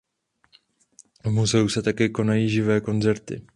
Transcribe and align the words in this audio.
V 1.23 1.29
muzeu 1.31 1.69
se 1.69 1.81
také 1.81 2.09
konají 2.09 2.49
živé 2.49 2.81
koncerty. 2.81 3.41